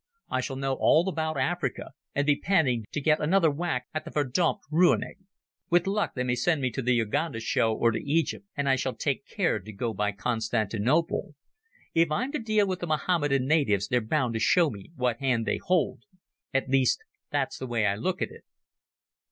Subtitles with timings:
[0.31, 4.09] I shall know all about Africa, and be panting to get another whack at the
[4.09, 5.17] verdommt rooinek.
[5.69, 8.77] With luck they may send me to the Uganda show or to Egypt, and I
[8.77, 11.35] shall take care to go by Constantinople.
[11.93, 15.45] If I'm to deal with the Mohammedan natives they're bound to show me what hand
[15.45, 16.01] they hold.
[16.51, 18.43] At least, that's the way I look at it."